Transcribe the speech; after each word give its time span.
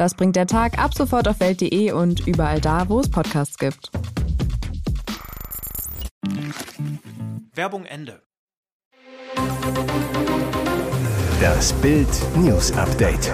Das 0.00 0.14
bringt 0.14 0.34
der 0.34 0.46
Tag 0.46 0.78
ab 0.78 0.94
sofort 0.94 1.28
auf 1.28 1.40
welt.de 1.40 1.92
und 1.92 2.26
überall 2.26 2.58
da, 2.58 2.88
wo 2.88 3.00
es 3.00 3.10
Podcasts 3.10 3.58
gibt. 3.58 3.90
Werbung 7.52 7.84
Ende. 7.84 8.22
Das 11.38 11.74
Bild 11.74 12.08
News 12.36 12.72
Update. 12.78 13.30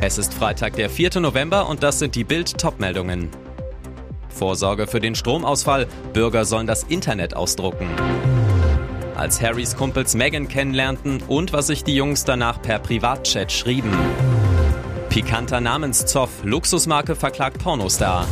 Es 0.00 0.18
ist 0.18 0.34
Freitag, 0.34 0.74
der 0.74 0.90
4. 0.90 1.20
November 1.20 1.68
und 1.68 1.84
das 1.84 2.00
sind 2.00 2.16
die 2.16 2.24
Bild 2.24 2.58
Topmeldungen. 2.58 3.28
Vorsorge 4.30 4.88
für 4.88 4.98
den 4.98 5.14
Stromausfall. 5.14 5.86
Bürger 6.12 6.44
sollen 6.44 6.66
das 6.66 6.82
Internet 6.82 7.36
ausdrucken. 7.36 7.86
Als 9.14 9.40
Harrys 9.40 9.76
Kumpels 9.76 10.16
Megan 10.16 10.48
kennenlernten 10.48 11.22
und 11.28 11.52
was 11.52 11.68
sich 11.68 11.84
die 11.84 11.94
Jungs 11.94 12.24
danach 12.24 12.60
per 12.60 12.80
Privatchat 12.80 13.52
schrieben. 13.52 13.92
Pikanter 15.14 15.60
Namenszoff. 15.60 16.42
Luxusmarke 16.42 17.14
verklagt 17.14 17.62
Pornostar. 17.62 18.26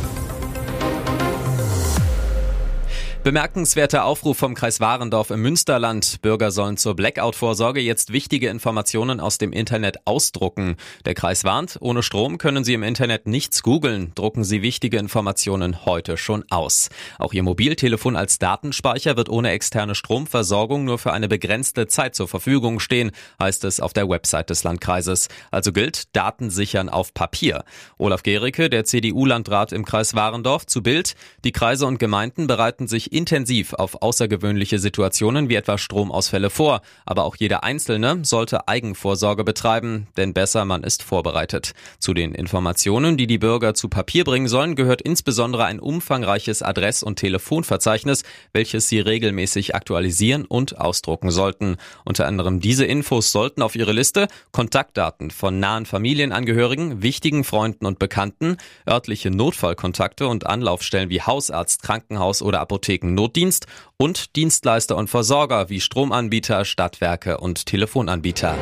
Bemerkenswerter 3.23 4.03
Aufruf 4.03 4.37
vom 4.37 4.53
Kreis 4.53 4.81
Warendorf 4.81 5.29
im 5.31 5.41
Münsterland. 5.41 6.21
Bürger 6.21 6.51
sollen 6.51 6.75
zur 6.75 6.93
Blackout-Vorsorge 6.93 7.79
jetzt 7.79 8.11
wichtige 8.11 8.49
Informationen 8.49 9.21
aus 9.21 9.37
dem 9.37 9.53
Internet 9.53 10.05
ausdrucken. 10.05 10.75
Der 11.05 11.13
Kreis 11.13 11.45
warnt, 11.45 11.77
ohne 11.79 12.03
Strom 12.03 12.37
können 12.37 12.65
Sie 12.65 12.73
im 12.73 12.83
Internet 12.83 13.25
nichts 13.25 13.63
googeln. 13.63 14.11
Drucken 14.15 14.43
Sie 14.43 14.61
wichtige 14.61 14.97
Informationen 14.97 15.85
heute 15.85 16.17
schon 16.17 16.43
aus. 16.49 16.89
Auch 17.17 17.31
Ihr 17.31 17.43
Mobiltelefon 17.43 18.17
als 18.17 18.39
Datenspeicher 18.39 19.15
wird 19.15 19.29
ohne 19.29 19.51
externe 19.51 19.95
Stromversorgung 19.95 20.83
nur 20.83 20.99
für 20.99 21.13
eine 21.13 21.29
begrenzte 21.29 21.87
Zeit 21.87 22.15
zur 22.15 22.27
Verfügung 22.27 22.81
stehen, 22.81 23.11
heißt 23.41 23.63
es 23.63 23.79
auf 23.79 23.93
der 23.93 24.09
Website 24.09 24.49
des 24.49 24.65
Landkreises. 24.65 25.29
Also 25.49 25.71
gilt 25.71 26.13
Daten 26.13 26.49
sichern 26.49 26.89
auf 26.89 27.13
Papier. 27.13 27.63
Olaf 27.97 28.21
Gericke, 28.23 28.69
der 28.69 28.83
CDU-Landrat 28.83 29.71
im 29.71 29.85
Kreis 29.85 30.13
Warendorf, 30.13 30.65
zu 30.65 30.83
Bild. 30.83 31.15
Die 31.45 31.53
Kreise 31.53 31.85
und 31.85 31.99
Gemeinden 31.99 32.47
bereiten 32.47 32.89
sich 32.89 33.12
intensiv 33.13 33.73
auf 33.73 34.01
außergewöhnliche 34.01 34.79
Situationen 34.79 35.49
wie 35.49 35.55
etwa 35.55 35.77
Stromausfälle 35.77 36.49
vor, 36.49 36.81
aber 37.05 37.23
auch 37.25 37.35
jeder 37.35 37.63
Einzelne 37.63 38.19
sollte 38.23 38.67
Eigenvorsorge 38.67 39.43
betreiben, 39.43 40.07
denn 40.17 40.33
besser 40.33 40.65
man 40.65 40.83
ist 40.83 41.03
vorbereitet. 41.03 41.73
Zu 41.99 42.13
den 42.13 42.33
Informationen, 42.33 43.17
die 43.17 43.27
die 43.27 43.37
Bürger 43.37 43.73
zu 43.73 43.89
Papier 43.89 44.23
bringen 44.23 44.47
sollen, 44.47 44.75
gehört 44.75 45.01
insbesondere 45.01 45.65
ein 45.65 45.79
umfangreiches 45.79 46.61
Adress- 46.61 47.03
und 47.03 47.17
Telefonverzeichnis, 47.17 48.23
welches 48.51 48.89
sie 48.89 48.99
regelmäßig 48.99 49.75
aktualisieren 49.75 50.45
und 50.45 50.79
ausdrucken 50.79 51.31
sollten. 51.31 51.77
Unter 52.05 52.27
anderem 52.27 52.59
diese 52.59 52.85
Infos 52.85 53.31
sollten 53.31 53.61
auf 53.61 53.75
ihre 53.75 53.93
Liste 53.93 54.27
Kontaktdaten 54.51 55.31
von 55.31 55.59
nahen 55.59 55.85
Familienangehörigen, 55.85 57.01
wichtigen 57.01 57.43
Freunden 57.43 57.85
und 57.85 57.99
Bekannten, 57.99 58.57
örtliche 58.87 59.29
Notfallkontakte 59.29 60.27
und 60.27 60.45
Anlaufstellen 60.45 61.09
wie 61.09 61.21
Hausarzt, 61.21 61.83
Krankenhaus 61.83 62.41
oder 62.41 62.59
Apotheken 62.59 63.02
Notdienst 63.03 63.67
und 63.97 64.35
Dienstleister 64.35 64.95
und 64.95 65.09
Versorger 65.09 65.69
wie 65.69 65.81
Stromanbieter, 65.81 66.65
Stadtwerke 66.65 67.37
und 67.37 67.65
Telefonanbieter. 67.65 68.55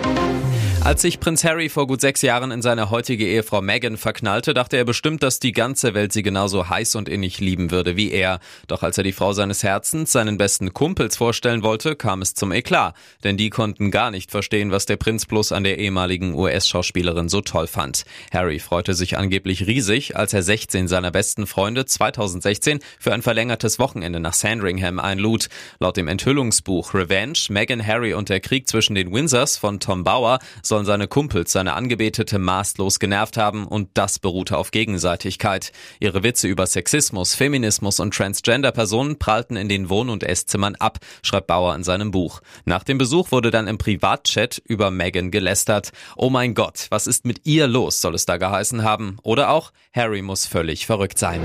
Als 0.84 1.04
sich 1.04 1.20
Prinz 1.20 1.44
Harry 1.44 1.70
vor 1.70 1.86
gut 1.86 2.02
sechs 2.02 2.24
Jahren 2.24 2.50
in 2.50 2.64
seine 2.64 2.90
heutige 2.90 3.28
Ehefrau 3.28 3.62
Meghan 3.62 3.98
verknallte, 3.98 4.56
dachte 4.56 4.78
er 4.78 4.84
bestimmt, 4.84 5.22
dass 5.22 5.40
die 5.40 5.52
ganze 5.52 5.94
Welt 5.94 6.12
sie 6.12 6.24
genauso 6.24 6.70
heiß 6.70 6.96
und 6.96 7.08
innig 7.08 7.40
lieben 7.40 7.70
würde 7.70 7.98
wie 7.98 8.12
er. 8.12 8.40
Doch 8.68 8.82
als 8.82 8.98
er 8.98 9.04
die 9.04 9.12
Frau 9.12 9.32
seines 9.32 9.62
Herzens 9.62 10.12
seinen 10.12 10.40
besten 10.40 10.74
Kumpels 10.74 11.18
vorstellen 11.18 11.62
wollte, 11.62 11.96
kam 11.96 12.24
es 12.24 12.34
zum 12.34 12.52
Eklat. 12.52 12.96
Denn 13.24 13.38
die 13.38 13.52
konnten 13.52 13.92
gar 13.92 14.10
nicht 14.10 14.32
verstehen, 14.32 14.72
was 14.72 14.88
der 14.88 14.98
Prinz 14.98 15.28
bloß 15.28 15.52
an 15.52 15.64
der 15.64 15.78
ehemaligen 15.78 16.34
US-Schauspielerin 16.34 17.30
so 17.30 17.42
toll 17.42 17.68
fand. 17.68 18.04
Harry 18.34 18.58
freute 18.58 18.96
sich 18.96 19.20
angeblich 19.20 19.68
riesig, 19.68 20.18
als 20.18 20.34
er 20.34 20.42
16 20.42 20.88
seiner 20.88 21.12
besten 21.12 21.46
Freunde 21.46 21.86
2016 21.86 22.80
für 23.00 23.14
ein 23.14 23.22
verlängertes 23.22 23.78
Wochenende 23.78 24.20
nach 24.20 24.34
Sandringham 24.34 24.98
einlud. 25.00 25.48
Laut 25.80 25.96
dem 25.96 26.08
Enthüllungsbuch 26.08 26.96
Revenge, 26.96 27.38
Meghan, 27.50 27.86
Harry 27.86 28.16
und 28.16 28.30
der 28.30 28.40
Krieg 28.40 28.68
zwischen 28.68 28.96
den 28.96 29.14
Windsors 29.14 29.58
von 29.58 29.80
Tom 29.80 30.04
Bauer 30.04 30.40
sollen 30.72 30.86
seine 30.86 31.10
Kumpels 31.10 31.52
seine 31.52 31.74
Angebetete 31.74 32.40
maßlos 32.40 33.00
genervt 33.00 33.36
haben 33.36 33.68
und 33.68 33.90
das 33.96 34.20
beruhte 34.20 34.58
auf 34.58 34.72
Gegenseitigkeit. 34.72 35.74
Ihre 36.00 36.24
Witze 36.24 36.48
über 36.48 36.66
Sexismus, 36.66 37.36
Feminismus 37.36 38.00
und 38.00 38.14
Transgender-Personen 38.14 39.20
prallten 39.20 39.58
in 39.58 39.68
den 39.68 39.90
Wohn- 39.90 40.10
und 40.10 40.24
Esszimmern 40.24 40.76
ab, 40.76 41.00
schreibt 41.24 41.48
Bauer 41.48 41.76
in 41.76 41.84
seinem 41.84 42.12
Buch. 42.12 42.40
Nach 42.64 42.86
dem 42.86 42.98
Besuch 42.98 43.34
wurde 43.34 43.52
dann 43.52 43.68
im 43.68 43.78
Privatchat 43.78 44.62
über 44.64 44.92
Meghan 44.92 45.30
gelästert. 45.30 45.92
Oh 46.16 46.30
mein 46.30 46.54
Gott, 46.54 46.88
was 46.90 47.06
ist 47.06 47.26
mit 47.26 47.46
ihr 47.46 47.68
los, 47.68 48.00
soll 48.00 48.16
es 48.16 48.26
da 48.26 48.38
geheißen 48.38 48.82
haben. 48.82 49.18
Oder 49.24 49.50
auch, 49.50 49.74
Harry 49.94 50.22
muss 50.22 50.46
völlig 50.46 50.86
verrückt 50.86 51.20
sein. 51.20 51.42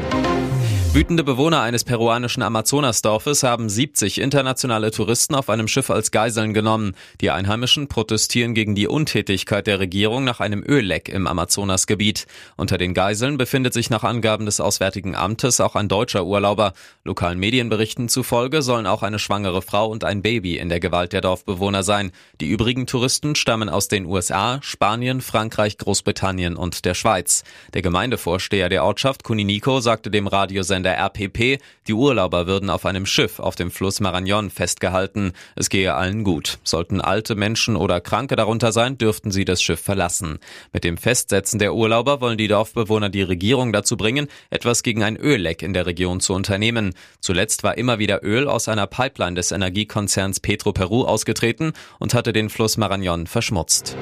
Wütende 0.97 1.25
Bewohner 1.25 1.61
eines 1.61 1.84
peruanischen 1.84 2.43
Amazonasdorfes 2.43 3.43
haben 3.43 3.69
70 3.69 4.19
internationale 4.19 4.91
Touristen 4.91 5.34
auf 5.34 5.51
einem 5.51 5.69
Schiff 5.69 5.91
als 5.91 6.11
Geiseln 6.11 6.55
genommen. 6.55 6.95
Die 7.21 7.31
Einheimischen 7.31 7.87
protestieren 7.87 8.55
gegen 8.55 8.75
die 8.75 8.89
Untätigkeit 8.89 9.67
der 9.67 9.79
Regierung 9.79 10.25
nach 10.25 10.41
einem 10.41 10.65
Ölleck 10.67 11.11
im 11.11 11.27
Amazonasgebiet. 11.27 12.27
Unter 12.56 12.79
den 12.79 12.95
Geiseln 12.95 13.37
befindet 13.37 13.75
sich 13.75 13.91
nach 13.91 14.05
Angaben 14.05 14.47
des 14.47 14.59
Auswärtigen 14.59 15.15
Amtes 15.15 15.61
auch 15.61 15.75
ein 15.75 15.89
deutscher 15.89 16.25
Urlauber. 16.25 16.73
Lokalen 17.05 17.39
Medienberichten 17.39 18.09
zufolge 18.09 18.62
sollen 18.62 18.87
auch 18.87 19.03
eine 19.03 19.19
schwangere 19.19 19.61
Frau 19.61 19.91
und 19.91 20.03
ein 20.03 20.23
Baby 20.23 20.56
in 20.56 20.71
der 20.71 20.81
Gewalt 20.81 21.12
der 21.12 21.21
Dorfbewohner 21.21 21.83
sein. 21.83 22.11
Die 22.41 22.49
übrigen 22.49 22.87
Touristen 22.87 23.35
stammen 23.35 23.69
aus 23.69 23.89
den 23.89 24.06
USA, 24.06 24.61
Spanien, 24.62 25.21
Frankreich, 25.21 25.77
Großbritannien 25.77 26.56
und 26.56 26.87
der 26.87 26.95
Schweiz. 26.95 27.45
Der 27.75 27.83
Gemeindevorsteher 27.83 28.71
der 28.71 28.83
Ortschaft 28.83 29.25
Kuniniko 29.25 29.81
sagte 29.81 30.11
dem 30.11 30.27
Radiosender 30.27 30.86
der 30.87 30.99
RPP, 30.99 31.59
die 31.89 31.93
Urlauber 31.93 32.47
würden 32.47 32.71
auf 32.71 32.87
einem 32.87 33.07
Schiff 33.07 33.41
auf 33.41 33.57
dem 33.57 33.71
Fluss 33.71 34.01
Marañón 34.01 34.51
festgehalten. 34.51 35.33
Es 35.57 35.69
gehe 35.69 35.95
allen 35.95 36.23
gut. 36.23 36.59
Sollten 36.63 37.01
alte 37.01 37.35
Menschen 37.35 37.77
oder 37.77 38.01
Kranke 38.01 38.37
darunter 38.37 38.71
sein, 38.71 38.97
dürften 38.97 39.33
sie 39.33 39.45
das 39.45 39.61
Schiff 39.61 39.81
verlassen. 39.81 40.39
Mit 40.73 40.85
dem 40.85 40.97
Festsetzen 40.97 41.59
der 41.59 41.75
Urlauber 41.75 42.21
wollen 42.21 42.39
die 42.39 42.49
Dorfbewohner 42.49 43.11
die 43.11 43.23
Regierung 43.23 43.73
dazu 43.73 43.97
bringen, 43.97 44.29
etwas 44.49 44.83
gegen 44.83 45.03
ein 45.03 45.17
Ölleck 45.17 45.63
in 45.63 45.73
der 45.73 45.87
Region 45.87 46.21
zu 46.21 46.35
unternehmen. 46.35 46.95
Zuletzt 47.21 47.65
war 47.65 47.77
immer 47.77 47.99
wieder 47.99 48.23
Öl 48.23 48.49
aus 48.49 48.69
einer 48.69 48.87
Pipeline 48.87 49.35
des 49.35 49.51
Energiekonzerns 49.51 50.39
Petro 50.41 50.73
Peru 50.73 51.03
ausgetreten 51.03 51.73
und 51.99 52.15
hatte 52.15 52.33
den 52.33 52.49
Fluss 52.49 52.79
Marañón 52.79 53.27
verschmutzt. 53.27 53.97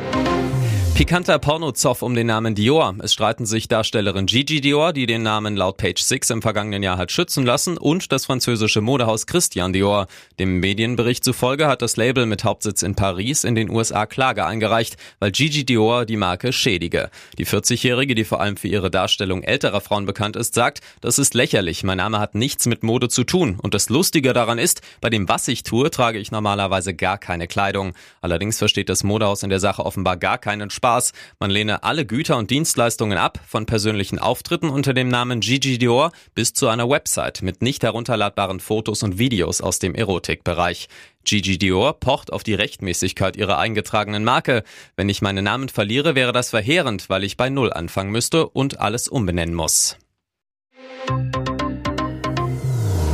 Pikanter 0.95 1.41
Pornozoff 1.41 2.03
um 2.03 2.15
den 2.15 2.29
Namen 2.29 2.55
Dior. 2.55 2.95
Es 3.01 3.13
streiten 3.13 3.47
sich 3.47 3.67
Darstellerin 3.67 4.27
Gigi 4.27 4.61
Dior, 4.61 4.93
die 4.93 5.07
den 5.07 5.25
Namen 5.25 5.57
laut 5.57 5.77
Page 5.77 6.01
6 6.01 6.31
im 6.31 6.41
vergangenen 6.41 6.85
Jahr 6.85 6.99
hat 6.99 7.11
schützen 7.11 7.45
lassen, 7.45 7.77
und 7.77 8.13
das 8.13 8.27
französische 8.27 8.81
Modehaus 8.81 9.27
Christian 9.27 9.73
Dior. 9.73 10.07
Dem 10.39 10.61
Medienbericht 10.61 11.25
zufolge 11.25 11.67
hat 11.67 11.83
das 11.83 11.97
Label 11.97 12.27
mit 12.27 12.45
Hauptsitz 12.45 12.85
in 12.85 12.95
Paris 12.95 13.43
in 13.43 13.57
den 13.57 13.71
USA 13.71 14.07
Klage 14.07 14.47
eingereicht, 14.47 14.97
weil 15.19 15.33
Gigi 15.33 15.67
Dior 15.67 16.05
die 16.05 16.17
Marke 16.17 16.53
schädige. 16.53 17.11
Die 17.39 17.47
40-Jährige, 17.47 18.15
die 18.15 18.25
vor 18.25 18.41
allem 18.41 18.57
für 18.57 18.69
ihre 18.69 18.89
Darstellung 18.89 19.43
älterer 19.43 19.81
Frauen 19.81 20.07
bekannt 20.07 20.37
ist, 20.37 20.55
sagt, 20.55 20.81
das 21.01 21.19
ist 21.19 21.35
lächerlich, 21.35 21.83
mein 21.83 21.99
Name 21.99 22.21
hat 22.21 22.37
nichts 22.37 22.67
mit 22.67 22.85
Mode 22.85 23.09
zu 23.09 23.25
tun. 23.25 23.59
Und 23.61 23.75
das 23.75 23.89
Lustige 23.89 24.33
daran 24.33 24.59
ist, 24.59 24.81
bei 25.01 25.11
dem, 25.11 25.29
was 25.29 25.49
ich 25.49 25.65
tue, 25.65 25.91
trage 25.91 26.21
ich 26.21 26.31
normalerweise 26.31 26.95
gar 26.95 27.19
keine 27.19 27.49
Kleidung. 27.49 27.95
Allerdings 28.21 28.59
versteht 28.59 28.89
das 28.89 29.03
Modehaus 29.03 29.43
in 29.43 29.51
der 29.51 29.59
Sache 29.59 29.85
offenbar 29.85 30.17
gar 30.17 30.39
keinen 30.39 30.71
Spaß 30.71 30.84
Spaß. 30.85 31.13
Man 31.39 31.51
lehne 31.51 31.83
alle 31.83 32.05
Güter 32.05 32.37
und 32.37 32.51
Dienstleistungen 32.51 33.17
ab, 33.17 33.41
von 33.47 33.65
persönlichen 33.65 34.19
Auftritten 34.19 34.69
unter 34.69 34.93
dem 34.93 35.09
Namen 35.09 35.41
Gigi 35.41 35.79
Dior 35.79 36.13
bis 36.35 36.53
zu 36.53 36.69
einer 36.69 36.91
Website 36.91 37.41
mit 37.41 37.63
nicht 37.63 37.83
herunterladbaren 37.83 38.61
Fotos 38.61 39.03
und 39.03 39.19
Videos 39.19 39.63
aus 39.63 39.79
dem 39.79 39.95
Erotikbereich. 39.95 40.89
Gigi 41.25 41.57
Dior 41.57 41.99
pocht 41.99 42.35
auf 42.35 42.43
die 42.43 42.53
Rechtmäßigkeit 42.53 43.35
ihrer 43.37 43.57
eingetragenen 43.59 44.25
Marke. 44.25 44.63
Wenn 44.95 45.09
ich 45.09 45.23
meinen 45.23 45.45
Namen 45.45 45.71
verliere, 45.71 46.15
wäre 46.15 46.33
das 46.33 46.51
verheerend, 46.51 47.09
weil 47.09 47.25
ich 47.25 47.39
bei 47.39 47.49
Null 47.49 47.73
anfangen 47.73 48.13
müsste 48.13 48.47
und 48.51 48.79
alles 48.79 49.09
umbenennen 49.09 49.55
muss. 49.55 49.97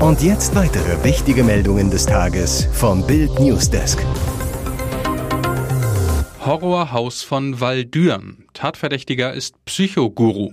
Und 0.00 0.22
jetzt 0.22 0.56
weitere 0.56 1.04
wichtige 1.04 1.44
Meldungen 1.44 1.88
des 1.88 2.06
Tages 2.06 2.66
vom 2.72 3.06
Bild 3.06 3.38
Newsdesk. 3.38 4.04
Horrorhaus 6.50 7.22
von 7.22 7.60
Waldürn. 7.60 8.44
Tatverdächtiger 8.54 9.32
ist 9.32 9.64
Psychoguru. 9.66 10.50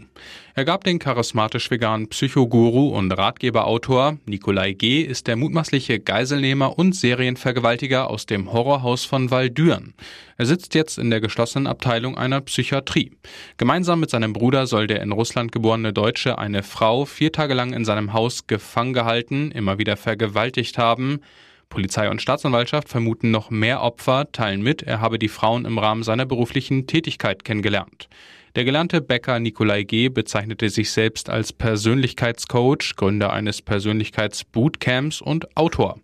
Er 0.54 0.64
gab 0.64 0.84
den 0.84 1.00
charismatisch 1.00 1.72
veganen 1.72 2.08
Psychoguru 2.10 2.90
und 2.90 3.12
Ratgeberautor 3.12 4.20
Nikolai 4.28 4.74
G. 4.74 5.02
ist 5.02 5.26
der 5.26 5.38
mutmaßliche 5.38 6.00
Geiselnehmer 6.00 6.78
und 6.78 6.94
Serienvergewaltiger 6.94 8.12
aus 8.12 8.28
dem 8.28 8.54
Horrorhaus 8.54 9.06
von 9.06 9.32
Waldürn. 9.32 9.96
Er 10.38 10.46
sitzt 10.46 10.76
jetzt 10.76 11.00
in 11.00 11.10
der 11.10 11.20
geschlossenen 11.20 11.66
Abteilung 11.66 12.16
einer 12.16 12.42
Psychiatrie. 12.42 13.14
Gemeinsam 13.58 14.00
mit 14.00 14.12
seinem 14.12 14.34
Bruder 14.34 14.68
soll 14.68 14.86
der 14.86 15.02
in 15.02 15.12
Russland 15.12 15.52
geborene 15.52 15.94
Deutsche 15.94 16.38
eine 16.38 16.62
Frau 16.62 17.06
vier 17.06 17.32
Tage 17.32 17.56
lang 17.56 17.74
in 17.74 17.86
seinem 17.86 18.14
Haus 18.14 18.46
gefangen 18.46 18.94
gehalten, 18.94 19.50
immer 19.50 19.80
wieder 19.80 19.98
vergewaltigt 19.98 20.78
haben. 20.78 21.22
Polizei 21.69 22.10
und 22.10 22.22
Staatsanwaltschaft 22.22 22.90
vermuten 22.90 23.31
noch 23.31 23.50
mehr 23.50 23.81
Opfer, 23.81 24.31
teilen 24.31 24.62
mit, 24.62 24.84
er 24.84 25.02
habe 25.02 25.19
die 25.19 25.28
Frauen 25.28 25.66
im 25.66 25.78
Rahmen 25.78 26.04
seiner 26.04 26.25
beruflichen 26.25 26.88
Tätigkeit 26.88 27.44
kennengelernt. 27.44 28.08
Der 28.56 28.66
gelernte 28.66 29.02
Bäcker 29.02 29.40
Nikolai 29.40 29.84
G. 29.84 30.10
bezeichnete 30.10 30.69
sich 30.72 30.90
selbst 30.90 31.30
als 31.30 31.54
Persönlichkeitscoach, 31.54 32.96
Gründer 32.96 33.31
eines 33.31 33.62
Persönlichkeitsbootcamps 33.62 35.22
und 35.22 35.56
Autor. 35.56 36.00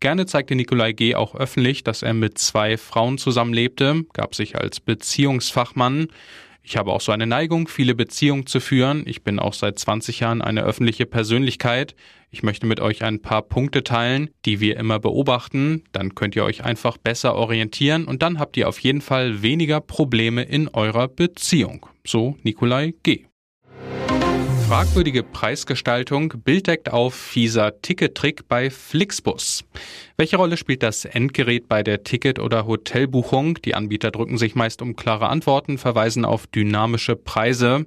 Gerne 0.00 0.26
zeigte 0.26 0.56
Nikolai 0.56 0.92
G. 0.94 1.14
auch 1.14 1.36
öffentlich, 1.36 1.84
dass 1.84 2.02
er 2.02 2.14
mit 2.14 2.38
zwei 2.38 2.76
Frauen 2.76 3.18
zusammenlebte, 3.18 4.04
gab 4.14 4.34
sich 4.34 4.58
als 4.58 4.80
Beziehungsfachmann 4.80 6.08
ich 6.62 6.76
habe 6.76 6.92
auch 6.92 7.00
so 7.00 7.12
eine 7.12 7.26
Neigung, 7.26 7.66
viele 7.66 7.94
Beziehungen 7.94 8.46
zu 8.46 8.60
führen. 8.60 9.02
Ich 9.06 9.22
bin 9.22 9.38
auch 9.38 9.52
seit 9.52 9.78
20 9.78 10.20
Jahren 10.20 10.42
eine 10.42 10.62
öffentliche 10.62 11.06
Persönlichkeit. 11.06 11.96
Ich 12.30 12.42
möchte 12.42 12.66
mit 12.66 12.80
euch 12.80 13.02
ein 13.02 13.20
paar 13.20 13.42
Punkte 13.42 13.82
teilen, 13.82 14.30
die 14.44 14.60
wir 14.60 14.76
immer 14.76 14.98
beobachten. 14.98 15.82
Dann 15.92 16.14
könnt 16.14 16.36
ihr 16.36 16.44
euch 16.44 16.64
einfach 16.64 16.96
besser 16.96 17.34
orientieren 17.34 18.04
und 18.04 18.22
dann 18.22 18.38
habt 18.38 18.56
ihr 18.56 18.68
auf 18.68 18.78
jeden 18.78 19.00
Fall 19.00 19.42
weniger 19.42 19.80
Probleme 19.80 20.42
in 20.42 20.68
eurer 20.68 21.08
Beziehung. 21.08 21.86
So 22.04 22.36
Nikolai 22.42 22.94
G. 23.02 23.24
Fragwürdige 24.72 25.22
Preisgestaltung, 25.22 26.32
Bild 26.46 26.66
deckt 26.66 26.90
auf 26.90 27.14
fieser 27.14 27.82
Tickettrick 27.82 28.48
bei 28.48 28.70
Flixbus. 28.70 29.64
Welche 30.16 30.38
Rolle 30.38 30.56
spielt 30.56 30.82
das 30.82 31.04
Endgerät 31.04 31.68
bei 31.68 31.82
der 31.82 32.04
Ticket- 32.04 32.38
oder 32.38 32.66
Hotelbuchung? 32.66 33.56
Die 33.66 33.74
Anbieter 33.74 34.10
drücken 34.10 34.38
sich 34.38 34.54
meist 34.54 34.80
um 34.80 34.96
klare 34.96 35.28
Antworten, 35.28 35.76
verweisen 35.76 36.24
auf 36.24 36.46
dynamische 36.46 37.16
Preise. 37.16 37.84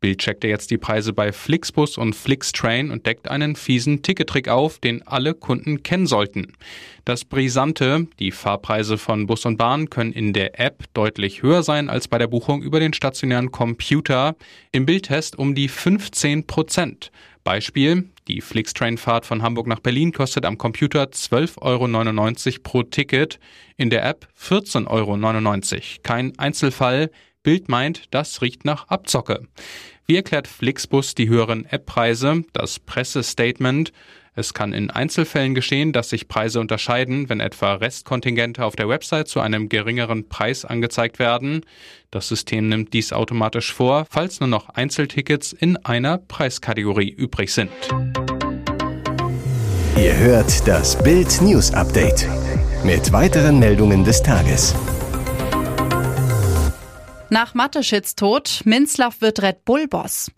Bild 0.00 0.18
checkte 0.18 0.46
jetzt 0.46 0.70
die 0.70 0.78
Preise 0.78 1.12
bei 1.12 1.32
Flixbus 1.32 1.98
und 1.98 2.14
Flixtrain 2.14 2.90
und 2.90 3.06
deckt 3.06 3.28
einen 3.28 3.56
fiesen 3.56 4.02
Tickettrick 4.02 4.48
auf, 4.48 4.78
den 4.78 5.06
alle 5.06 5.34
Kunden 5.34 5.82
kennen 5.82 6.06
sollten. 6.06 6.52
Das 7.04 7.24
Brisante, 7.24 8.06
die 8.18 8.30
Fahrpreise 8.30 8.96
von 8.96 9.26
Bus 9.26 9.44
und 9.44 9.56
Bahn 9.56 9.90
können 9.90 10.12
in 10.12 10.32
der 10.32 10.60
App 10.60 10.84
deutlich 10.94 11.42
höher 11.42 11.62
sein 11.62 11.88
als 11.88 12.06
bei 12.06 12.18
der 12.18 12.28
Buchung 12.28 12.62
über 12.62 12.78
den 12.78 12.92
stationären 12.92 13.50
Computer. 13.50 14.36
Im 14.70 14.86
Bildtest 14.86 15.36
um 15.36 15.54
die 15.54 15.68
15 15.68 16.46
Prozent. 16.46 17.10
Beispiel, 17.42 18.10
die 18.28 18.42
Flixtrain-Fahrt 18.42 19.24
von 19.24 19.42
Hamburg 19.42 19.66
nach 19.66 19.80
Berlin 19.80 20.12
kostet 20.12 20.44
am 20.44 20.58
Computer 20.58 21.04
12,99 21.04 22.46
Euro 22.46 22.62
pro 22.62 22.82
Ticket, 22.82 23.40
in 23.78 23.88
der 23.88 24.04
App 24.04 24.28
14,99 24.38 24.86
Euro. 24.86 25.82
Kein 26.02 26.38
Einzelfall, 26.38 27.10
Bild 27.48 27.70
meint, 27.70 28.02
das 28.10 28.42
riecht 28.42 28.66
nach 28.66 28.88
Abzocke. 28.88 29.48
Wie 30.04 30.16
erklärt 30.16 30.46
Flixbus 30.46 31.14
die 31.14 31.30
höheren 31.30 31.64
App-Preise? 31.64 32.44
Das 32.52 32.78
Pressestatement. 32.78 33.90
Es 34.34 34.52
kann 34.52 34.74
in 34.74 34.90
Einzelfällen 34.90 35.54
geschehen, 35.54 35.94
dass 35.94 36.10
sich 36.10 36.28
Preise 36.28 36.60
unterscheiden, 36.60 37.30
wenn 37.30 37.40
etwa 37.40 37.72
Restkontingente 37.72 38.62
auf 38.62 38.76
der 38.76 38.90
Website 38.90 39.28
zu 39.28 39.40
einem 39.40 39.70
geringeren 39.70 40.28
Preis 40.28 40.66
angezeigt 40.66 41.18
werden. 41.18 41.64
Das 42.10 42.28
System 42.28 42.68
nimmt 42.68 42.92
dies 42.92 43.14
automatisch 43.14 43.72
vor, 43.72 44.04
falls 44.10 44.40
nur 44.40 44.50
noch 44.50 44.68
Einzeltickets 44.68 45.54
in 45.54 45.78
einer 45.78 46.18
Preiskategorie 46.18 47.08
übrig 47.08 47.50
sind. 47.54 47.70
Ihr 49.96 50.18
hört 50.18 50.68
das 50.68 51.02
Bild 51.02 51.40
News 51.40 51.72
Update 51.72 52.28
mit 52.84 53.10
weiteren 53.10 53.58
Meldungen 53.58 54.04
des 54.04 54.22
Tages. 54.22 54.74
Nach 57.30 57.52
Mateschitz 57.52 58.14
Tod, 58.16 58.62
Minzlaff 58.64 59.20
wird 59.20 59.42
Red 59.42 59.66
Bull-Boss. 59.66 60.30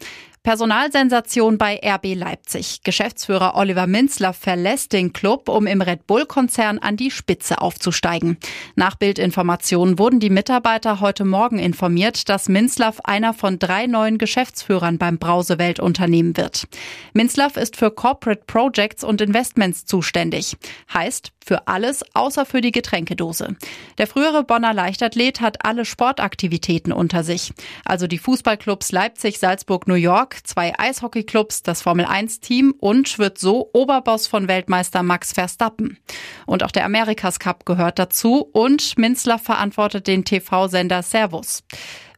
Personalsensation 0.43 1.59
bei 1.59 1.79
RB 1.85 2.15
Leipzig. 2.15 2.83
Geschäftsführer 2.83 3.55
Oliver 3.57 3.87
Minzler 3.87 4.33
verlässt 4.33 4.93
den 4.93 5.13
Club, 5.13 5.49
um 5.49 5.67
im 5.67 5.83
Red 5.83 6.07
Bull-Konzern 6.09 6.79
an 6.79 6.97
die 6.97 7.11
Spitze 7.11 7.61
aufzusteigen. 7.61 8.39
Nach 8.75 8.97
Bildinformationen 8.97 9.99
wurden 9.99 10.19
die 10.19 10.31
Mitarbeiter 10.31 11.01
heute 11.01 11.25
Morgen 11.27 11.59
informiert, 11.59 12.29
dass 12.29 12.49
Minzlaff 12.49 13.01
einer 13.05 13.35
von 13.35 13.59
drei 13.59 13.87
neuen 13.87 14.17
Geschäftsführern 14.19 14.99
beim 14.99 15.19
Brausewelt-Unternehmen 15.19 16.37
wird. 16.37 16.67
Minzlaff 17.13 17.57
ist 17.57 17.77
für 17.77 17.91
Corporate 17.91 18.43
Projects 18.47 19.05
und 19.05 19.21
Investments 19.21 19.85
zuständig. 19.85 20.57
Heißt, 20.93 21.33
für 21.51 21.67
alles 21.67 22.05
außer 22.15 22.47
für 22.47 22.61
die 22.61 22.71
Getränkedose. 22.71 23.57
Der 23.99 24.07
frühere 24.07 24.45
Bonner 24.45 24.73
Leichtathlet 24.73 25.41
hat 25.41 25.65
alle 25.65 25.85
Sportaktivitäten 25.85 26.93
unter 26.93 27.25
sich. 27.25 27.53
Also 27.85 28.07
die 28.07 28.19
Fußballclubs 28.19 28.93
Leipzig, 28.93 29.41
Salzburg, 29.41 29.89
New 29.89 29.95
York, 29.95 30.47
zwei 30.47 30.79
Eishockeyclubs, 30.79 31.65
das 31.65 31.83
Formel-1-Team 31.83 32.77
und 32.79 33.19
wird 33.19 33.39
so 33.39 33.69
Oberboss 33.73 34.29
von 34.29 34.47
Weltmeister 34.47 35.03
Max 35.03 35.33
Verstappen. 35.33 35.99
Und 36.47 36.63
auch 36.63 36.71
der 36.71 36.85
Amerikas 36.85 37.41
Cup 37.41 37.67
gehört 37.67 37.99
dazu 37.99 38.49
und 38.53 38.97
Minzler 38.97 39.41
verantwortet 39.41 40.07
den 40.07 40.25
TV-Sender 40.25 41.03
Servus. 41.03 41.65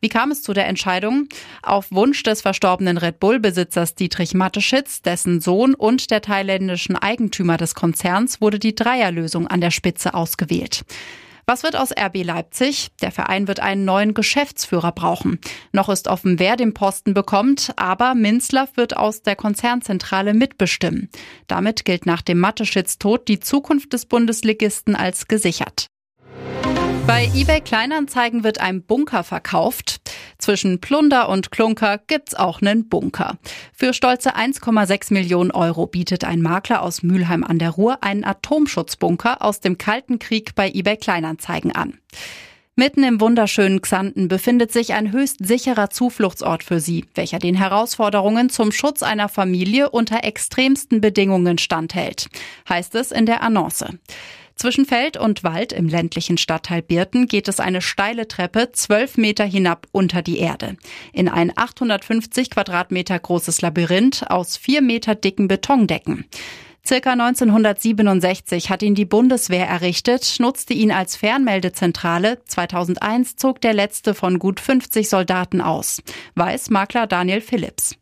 Wie 0.05 0.09
kam 0.09 0.33
es 0.33 0.43
zu 0.43 0.53
der 0.53 0.67
Entscheidung? 0.67 1.29
Auf 1.63 1.93
Wunsch 1.93 2.25
des 2.25 2.43
verstorbenen 2.43 2.99
Red 2.99 3.21
Bull-Besitzers 3.21 3.95
Dietrich 3.95 4.35
Mateschitz, 4.35 5.01
dessen 5.01 5.41
Sohn 5.41 5.77
und 5.77 6.11
der 6.11 6.21
thailändischen 6.21 6.97
Eigentümer 6.97 7.57
des 7.57 7.77
Konzerns 7.77 8.41
wurde 8.41 8.59
die 8.59 8.75
Dreierlösung 8.75 9.47
an 9.47 9.61
der 9.61 9.71
Spitze 9.71 10.15
ausgewählt. 10.15 10.85
Was 11.47 11.63
wird 11.63 11.77
aus 11.77 11.93
RB 11.93 12.25
Leipzig? 12.25 12.89
Der 13.01 13.13
Verein 13.13 13.47
wird 13.47 13.61
einen 13.61 13.85
neuen 13.85 14.13
Geschäftsführer 14.13 14.91
brauchen. 14.91 15.39
Noch 15.71 15.89
ist 15.89 16.09
offen, 16.09 16.41
wer 16.41 16.57
den 16.57 16.75
Posten 16.75 17.15
bekommt, 17.15 17.73
aber 17.77 18.17
Minzlaff 18.17 18.77
wird 18.77 18.97
aus 18.97 19.23
der 19.23 19.37
Konzernzentrale 19.37 20.35
mitbestimmen. 20.35 21.11
Damit 21.47 21.85
gilt 21.85 22.07
nach 22.07 22.23
dem 22.23 22.41
Matteschitz-Tod 22.41 23.29
die 23.29 23.39
Zukunft 23.39 23.93
des 23.93 24.07
Bundesligisten 24.07 24.97
als 24.97 25.29
gesichert. 25.29 25.92
Bei 27.07 27.29
eBay 27.35 27.61
Kleinanzeigen 27.61 28.45
wird 28.45 28.61
ein 28.61 28.83
Bunker 28.83 29.25
verkauft. 29.25 30.01
Zwischen 30.39 30.81
Plunder 30.81 31.29
und 31.29 31.51
Klunker 31.51 31.99
gibt's 31.99 32.35
auch 32.35 32.61
einen 32.61 32.89
Bunker. 32.89 33.39
Für 33.73 33.93
stolze 33.93 34.37
1,6 34.37 35.13
Millionen 35.13 35.51
Euro 35.51 35.87
bietet 35.87 36.25
ein 36.25 36.43
Makler 36.43 36.83
aus 36.83 37.03
Mülheim 37.03 37.45
an 37.45 37.59
der 37.59 37.71
Ruhr 37.71 38.03
einen 38.03 38.25
Atomschutzbunker 38.25 39.43
aus 39.43 39.61
dem 39.61 39.79
Kalten 39.79 40.19
Krieg 40.19 40.55
bei 40.55 40.71
eBay 40.71 40.97
Kleinanzeigen 40.97 41.73
an. 41.73 41.99
Mitten 42.75 43.05
im 43.05 43.21
wunderschönen 43.21 43.83
Xanten 43.83 44.29
befindet 44.29 44.73
sich 44.73 44.95
ein 44.95 45.13
höchst 45.13 45.47
sicherer 45.47 45.91
Zufluchtsort 45.91 46.63
für 46.63 46.81
Sie, 46.81 47.05
welcher 47.15 47.39
den 47.39 47.55
Herausforderungen 47.55 48.49
zum 48.49 48.73
Schutz 48.73 49.03
einer 49.03 49.29
Familie 49.29 49.91
unter 49.91 50.25
extremsten 50.25 51.03
Bedingungen 51.03 51.59
standhält, 51.59 52.29
heißt 52.69 52.95
es 52.95 53.13
in 53.13 53.27
der 53.27 53.43
Annonce. 53.43 53.85
Zwischen 54.57 54.87
Feld 54.87 55.17
und 55.17 55.45
Wald 55.45 55.73
im 55.73 55.89
ländlichen 55.89 56.39
Stadtteil 56.39 56.83
Birten 56.83 57.27
geht 57.27 57.49
es 57.49 57.61
eine 57.61 57.81
steile 57.81 58.29
Treppe 58.29 58.71
zwölf 58.73 59.17
Meter 59.17 59.45
hinab 59.45 59.87
unter 59.93 60.23
die 60.23 60.39
Erde. 60.39 60.77
In 61.13 61.29
ein 61.29 61.53
850 61.55 62.51
Quadratmeter 62.51 63.19
großes 63.19 63.61
Labyrinth 63.63 64.31
aus 64.31 64.57
vier 64.57 64.83
Meter 64.83 65.15
dicken 65.15 65.49
Betondecken. 65.49 66.27
Circa 66.85 67.13
1967 67.13 68.69
hat 68.69 68.83
ihn 68.83 68.97
die 68.97 69.05
Bundeswehr 69.05 69.69
errichtet, 69.69 70.37
nutzte 70.41 70.75
ihn 70.75 70.91
als 70.91 71.15
Fernmeldezentrale. 71.15 72.43
2001 72.45 73.37
zog 73.37 73.61
der 73.61 73.73
letzte 73.73 74.15
von 74.15 74.41
gut 74.41 74.59
50 74.59 75.09
Soldaten 75.09 75.61
aus. 75.61 76.03
Weiß 76.35 76.71
Makler 76.71 77.07
Daniel 77.07 77.41
Phillips. 77.41 77.95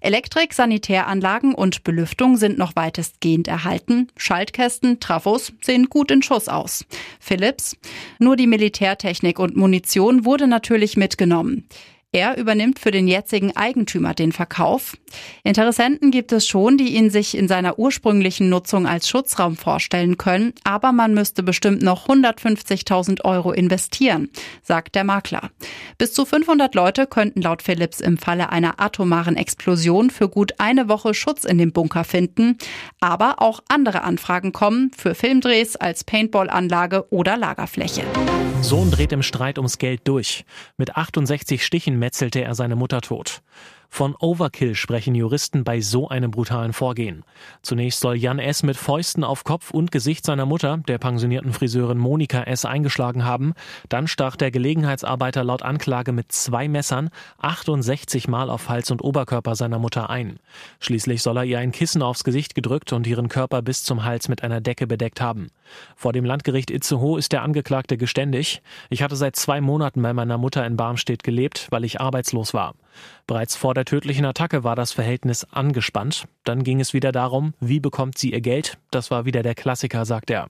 Elektrik, 0.00 0.54
Sanitäranlagen 0.54 1.52
und 1.52 1.82
Belüftung 1.82 2.36
sind 2.36 2.58
noch 2.58 2.76
weitestgehend 2.76 3.48
erhalten. 3.48 4.06
Schaltkästen, 4.16 5.00
Trafos 5.00 5.52
sehen 5.60 5.86
gut 5.86 6.12
in 6.12 6.22
Schuss 6.22 6.48
aus. 6.48 6.84
Phillips. 7.18 7.76
Nur 8.20 8.36
die 8.36 8.46
Militärtechnik 8.46 9.40
und 9.40 9.56
Munition 9.56 10.24
wurde 10.24 10.46
natürlich 10.46 10.96
mitgenommen. 10.96 11.68
Er 12.10 12.38
übernimmt 12.38 12.78
für 12.78 12.90
den 12.90 13.06
jetzigen 13.06 13.54
Eigentümer 13.54 14.14
den 14.14 14.32
Verkauf. 14.32 14.96
Interessenten 15.44 16.10
gibt 16.10 16.32
es 16.32 16.46
schon, 16.46 16.78
die 16.78 16.96
ihn 16.96 17.10
sich 17.10 17.36
in 17.36 17.48
seiner 17.48 17.78
ursprünglichen 17.78 18.48
Nutzung 18.48 18.86
als 18.86 19.10
Schutzraum 19.10 19.58
vorstellen 19.58 20.16
können, 20.16 20.54
aber 20.64 20.92
man 20.92 21.12
müsste 21.12 21.42
bestimmt 21.42 21.82
noch 21.82 22.08
150.000 22.08 23.26
Euro 23.26 23.52
investieren, 23.52 24.30
sagt 24.62 24.94
der 24.94 25.04
Makler. 25.04 25.50
Bis 25.98 26.14
zu 26.14 26.24
500 26.24 26.74
Leute 26.74 27.06
könnten 27.06 27.42
laut 27.42 27.60
Philips 27.60 28.00
im 28.00 28.16
Falle 28.16 28.48
einer 28.48 28.80
atomaren 28.80 29.36
Explosion 29.36 30.08
für 30.08 30.30
gut 30.30 30.54
eine 30.56 30.88
Woche 30.88 31.12
Schutz 31.12 31.44
in 31.44 31.58
dem 31.58 31.72
Bunker 31.72 32.04
finden, 32.04 32.56
aber 33.00 33.42
auch 33.42 33.60
andere 33.68 34.02
Anfragen 34.02 34.54
kommen 34.54 34.92
für 34.96 35.14
Filmdrehs 35.14 35.76
als 35.76 36.04
Paintballanlage 36.04 37.12
oder 37.12 37.36
Lagerfläche. 37.36 38.04
Sohn 38.62 38.90
dreht 38.90 39.12
im 39.12 39.22
Streit 39.22 39.58
ums 39.58 39.78
Geld 39.78 40.00
durch. 40.04 40.44
Mit 40.78 40.96
68 40.96 41.64
Stichen 41.64 41.98
metzelte 42.08 42.40
er 42.42 42.54
seine 42.54 42.74
Mutter 42.74 43.00
tot. 43.02 43.42
Von 43.90 44.14
Overkill 44.14 44.74
sprechen 44.74 45.14
Juristen 45.14 45.64
bei 45.64 45.80
so 45.80 46.08
einem 46.08 46.30
brutalen 46.30 46.72
Vorgehen. 46.72 47.24
Zunächst 47.62 48.00
soll 48.00 48.16
Jan 48.16 48.38
S. 48.38 48.62
mit 48.62 48.76
Fäusten 48.76 49.24
auf 49.24 49.44
Kopf 49.44 49.70
und 49.70 49.90
Gesicht 49.90 50.24
seiner 50.24 50.46
Mutter, 50.46 50.78
der 50.86 50.98
pensionierten 50.98 51.52
Friseurin 51.52 51.98
Monika 51.98 52.42
S. 52.44 52.64
eingeschlagen 52.64 53.24
haben. 53.24 53.54
Dann 53.88 54.06
stach 54.06 54.36
der 54.36 54.50
Gelegenheitsarbeiter 54.50 55.42
laut 55.42 55.62
Anklage 55.62 56.12
mit 56.12 56.30
zwei 56.30 56.68
Messern 56.68 57.10
68 57.38 58.28
Mal 58.28 58.50
auf 58.50 58.68
Hals 58.68 58.90
und 58.90 59.02
Oberkörper 59.02 59.56
seiner 59.56 59.78
Mutter 59.78 60.10
ein. 60.10 60.38
Schließlich 60.78 61.22
soll 61.22 61.38
er 61.38 61.44
ihr 61.44 61.58
ein 61.58 61.72
Kissen 61.72 62.02
aufs 62.02 62.24
Gesicht 62.24 62.54
gedrückt 62.54 62.92
und 62.92 63.06
ihren 63.06 63.28
Körper 63.28 63.62
bis 63.62 63.82
zum 63.82 64.04
Hals 64.04 64.28
mit 64.28 64.44
einer 64.44 64.60
Decke 64.60 64.86
bedeckt 64.86 65.20
haben. 65.20 65.48
Vor 65.96 66.12
dem 66.12 66.24
Landgericht 66.24 66.70
Itzehoe 66.70 67.18
ist 67.18 67.32
der 67.32 67.42
Angeklagte 67.42 67.96
geständig. 67.96 68.62
Ich 68.90 69.02
hatte 69.02 69.16
seit 69.16 69.34
zwei 69.34 69.60
Monaten 69.60 70.02
bei 70.02 70.12
meiner 70.12 70.38
Mutter 70.38 70.64
in 70.64 70.76
Barmstedt 70.76 71.24
gelebt, 71.24 71.66
weil 71.70 71.84
ich 71.84 72.00
arbeitslos 72.00 72.54
war. 72.54 72.74
Bereits 73.26 73.56
vor 73.56 73.74
der 73.74 73.84
tödlichen 73.84 74.24
Attacke 74.24 74.64
war 74.64 74.74
das 74.74 74.92
Verhältnis 74.92 75.44
angespannt. 75.50 76.24
Dann 76.44 76.64
ging 76.64 76.80
es 76.80 76.94
wieder 76.94 77.12
darum, 77.12 77.52
wie 77.60 77.78
bekommt 77.78 78.16
sie 78.16 78.32
ihr 78.32 78.40
Geld? 78.40 78.78
Das 78.90 79.10
war 79.10 79.26
wieder 79.26 79.42
der 79.42 79.54
Klassiker, 79.54 80.06
sagt 80.06 80.30
er. 80.30 80.48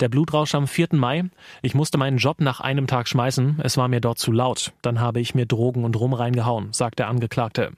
Der 0.00 0.08
Blutrausch 0.08 0.54
am 0.54 0.66
4. 0.66 0.88
Mai. 0.92 1.24
Ich 1.62 1.74
musste 1.74 1.98
meinen 1.98 2.16
Job 2.16 2.40
nach 2.40 2.60
einem 2.60 2.86
Tag 2.86 3.08
schmeißen. 3.08 3.60
Es 3.62 3.76
war 3.76 3.88
mir 3.88 4.00
dort 4.00 4.18
zu 4.18 4.32
laut. 4.32 4.72
Dann 4.82 5.00
habe 5.00 5.20
ich 5.20 5.34
mir 5.34 5.46
Drogen 5.46 5.84
und 5.84 5.96
Rum 5.96 6.14
reingehauen, 6.14 6.72
sagt 6.72 6.98
der 6.98 7.08
Angeklagte. 7.08 7.72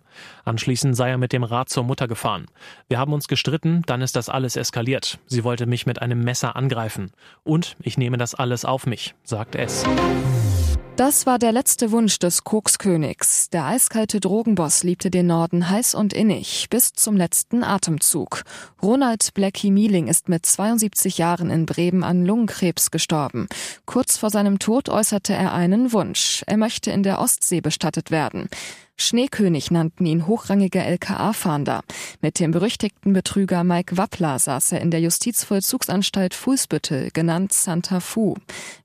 Anschließend 0.44 0.96
sei 0.96 1.10
er 1.10 1.18
mit 1.18 1.32
dem 1.32 1.44
Rad 1.44 1.68
zur 1.68 1.84
Mutter 1.84 2.08
gefahren. 2.08 2.46
Wir 2.88 2.98
haben 2.98 3.12
uns 3.12 3.28
gestritten, 3.28 3.82
dann 3.86 4.00
ist 4.00 4.16
das 4.16 4.28
alles 4.28 4.56
eskaliert. 4.56 5.18
Sie 5.26 5.44
wollte 5.44 5.66
mich 5.66 5.86
mit 5.86 6.00
einem 6.00 6.22
Messer 6.22 6.56
angreifen. 6.56 7.10
Und 7.44 7.76
ich 7.80 7.98
nehme 7.98 8.16
das 8.16 8.34
alles 8.34 8.64
auf 8.64 8.86
mich, 8.86 9.14
sagt 9.24 9.56
es. 9.56 9.84
Das 10.96 11.26
war 11.26 11.38
der 11.38 11.52
letzte 11.52 11.92
Wunsch 11.92 12.18
des 12.18 12.42
Kokskönigs. 12.42 13.50
Der 13.50 13.66
eiskalte 13.66 14.18
Drogenboss 14.18 14.82
liebte 14.82 15.10
den 15.10 15.26
Norden 15.26 15.68
heiß 15.68 15.94
und 15.94 16.14
innig, 16.14 16.68
bis 16.70 16.94
zum 16.94 17.18
letzten 17.18 17.62
Atemzug. 17.62 18.44
Ronald 18.82 19.34
Blackie 19.34 19.70
Mieling 19.70 20.08
ist 20.08 20.30
mit 20.30 20.46
72 20.46 21.18
Jahren 21.18 21.50
in 21.50 21.66
Bremen 21.66 22.02
an 22.02 22.24
Lungenkrebs 22.24 22.90
gestorben. 22.90 23.46
Kurz 23.84 24.16
vor 24.16 24.30
seinem 24.30 24.58
Tod 24.58 24.88
äußerte 24.88 25.34
er 25.34 25.52
einen 25.52 25.92
Wunsch. 25.92 26.42
Er 26.46 26.56
möchte 26.56 26.90
in 26.90 27.02
der 27.02 27.20
Ostsee 27.20 27.60
bestattet 27.60 28.10
werden. 28.10 28.48
Schneekönig 28.98 29.70
nannten 29.70 30.06
ihn 30.06 30.26
hochrangige 30.26 30.82
LKA-Fahnder. 30.82 31.82
Mit 32.22 32.40
dem 32.40 32.50
berüchtigten 32.50 33.12
Betrüger 33.12 33.62
Mike 33.62 33.98
Wappler 33.98 34.38
saß 34.38 34.72
er 34.72 34.80
in 34.80 34.90
der 34.90 35.00
Justizvollzugsanstalt 35.00 36.32
Fußbüttel, 36.32 37.10
genannt 37.12 37.52
Santa 37.52 38.00
Fu. 38.00 38.36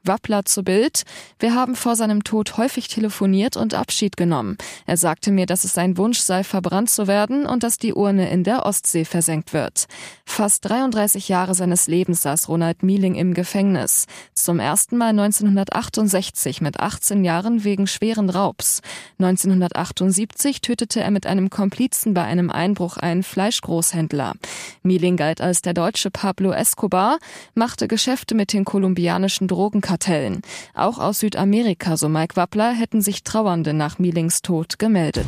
Wappler 0.03 0.43
zu 0.43 0.63
Bild. 0.63 1.03
Wir 1.39 1.55
haben 1.55 1.75
vor 1.75 1.95
seinem 1.95 2.25
Tod 2.25 2.57
häufig 2.57 2.89
telefoniert 2.89 3.55
und 3.55 3.73
Abschied 3.73 4.17
genommen. 4.17 4.57
Er 4.85 4.97
sagte 4.97 5.31
mir, 5.31 5.45
dass 5.45 5.63
es 5.63 5.73
sein 5.73 5.95
Wunsch 5.95 6.19
sei, 6.19 6.43
verbrannt 6.43 6.89
zu 6.89 7.07
werden 7.07 7.45
und 7.45 7.63
dass 7.63 7.77
die 7.77 7.93
Urne 7.93 8.29
in 8.31 8.43
der 8.43 8.65
Ostsee 8.65 9.05
versenkt 9.05 9.53
wird. 9.53 9.85
Fast 10.25 10.67
33 10.67 11.29
Jahre 11.29 11.55
seines 11.55 11.87
Lebens 11.87 12.23
saß 12.23 12.49
Ronald 12.49 12.83
Mieling 12.83 13.15
im 13.15 13.33
Gefängnis. 13.33 14.07
Zum 14.33 14.59
ersten 14.59 14.97
Mal 14.97 15.11
1968 15.11 16.59
mit 16.59 16.81
18 16.81 17.23
Jahren 17.23 17.63
wegen 17.63 17.87
schweren 17.87 18.29
Raubs. 18.29 18.81
1978 19.19 20.00
1978 20.01 20.61
tötete 20.61 21.01
er 21.01 21.11
mit 21.11 21.27
einem 21.27 21.49
Komplizen 21.51 22.13
bei 22.15 22.23
einem 22.23 22.49
Einbruch 22.49 22.97
einen 22.97 23.21
Fleischgroßhändler. 23.21 24.33
Mieling 24.81 25.15
galt 25.15 25.41
als 25.41 25.61
der 25.61 25.73
deutsche 25.73 26.09
Pablo 26.09 26.51
Escobar, 26.51 27.19
machte 27.53 27.87
Geschäfte 27.87 28.33
mit 28.33 28.51
den 28.51 28.65
kolumbianischen 28.65 29.47
Drogenkartellen. 29.47 30.41
Auch 30.73 30.97
aus 30.97 31.19
Südamerika, 31.19 31.97
so 31.97 32.09
Mike 32.09 32.35
Wappler, 32.35 32.71
hätten 32.73 33.01
sich 33.01 33.23
Trauernde 33.23 33.73
nach 33.73 33.99
Mielings 33.99 34.41
Tod 34.41 34.79
gemeldet. 34.79 35.27